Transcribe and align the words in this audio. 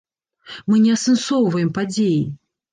Мы 0.69 0.79
не 0.87 0.95
асэнсоўваем 0.97 1.73
падзеі. 1.79 2.21